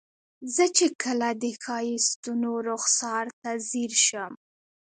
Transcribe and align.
زه 0.55 0.65
چې 0.77 0.85
کله 1.03 1.29
د 1.41 1.43
ښایستونو 1.63 2.51
رخسار 2.69 3.25
ته 3.41 3.51
ځیر 3.69 3.91
شم. 4.07 4.33